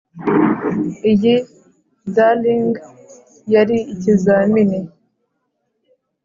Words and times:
iyi 1.11 1.35
dallying 2.15 2.71
yari 3.53 3.77
ikizamini 3.93 4.79